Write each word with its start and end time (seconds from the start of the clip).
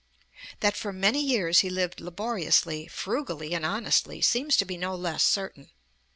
That 0.61 0.75
for 0.75 0.91
many 0.91 1.23
years 1.23 1.59
he 1.59 1.69
lived 1.69 2.01
laboriously, 2.01 2.87
frugally, 2.87 3.53
and 3.53 3.63
honestly 3.63 4.19
seems 4.19 4.57
to 4.57 4.65
be 4.65 4.75
no 4.75 4.95
less 4.95 5.21
certain. 5.23 5.69